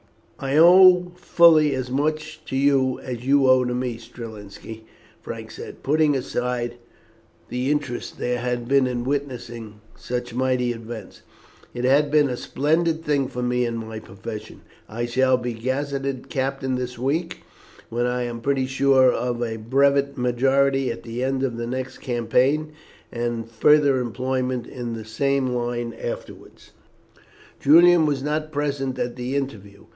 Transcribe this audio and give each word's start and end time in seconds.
"I 0.39 0.57
owe 0.57 1.11
fully 1.17 1.75
as 1.75 1.91
much 1.91 2.43
to 2.45 2.55
you 2.55 2.99
as 3.01 3.23
you 3.23 3.47
owe 3.47 3.63
to 3.63 3.75
me, 3.75 3.99
Strelinski," 3.99 4.81
Frank 5.21 5.51
said. 5.51 5.83
"Putting 5.83 6.15
aside 6.15 6.77
the 7.49 7.69
interest 7.69 8.17
there 8.17 8.39
has 8.39 8.57
been 8.61 8.87
in 8.87 9.03
witnessing 9.03 9.81
such 9.95 10.33
mighty 10.33 10.71
events, 10.73 11.21
it 11.75 11.83
has 11.83 12.05
been 12.05 12.27
a 12.27 12.35
splendid 12.35 13.05
thing 13.05 13.27
for 13.27 13.43
me 13.43 13.63
in 13.63 13.77
my 13.77 13.99
profession. 13.99 14.61
I 14.89 15.05
shall 15.05 15.37
be 15.37 15.53
gazetted 15.53 16.29
captain 16.29 16.73
this 16.73 16.97
week, 16.97 17.43
while 17.89 18.07
I 18.07 18.23
am 18.23 18.41
pretty 18.41 18.65
sure 18.65 19.13
of 19.13 19.43
a 19.43 19.57
brevet 19.57 20.17
majority 20.17 20.89
at 20.91 21.03
the 21.03 21.23
end 21.23 21.43
of 21.43 21.57
the 21.57 21.67
next 21.67 21.99
campaign, 21.99 22.71
and 23.11 23.43
of 23.43 23.51
further 23.51 23.99
employment 23.99 24.65
in 24.65 24.93
the 24.93 25.05
same 25.05 25.49
line 25.49 25.93
afterwards." 25.93 26.71
Julian 27.59 28.07
was 28.07 28.23
not 28.23 28.51
present 28.51 28.97
at 28.97 29.15
the 29.15 29.35
interview. 29.35 29.85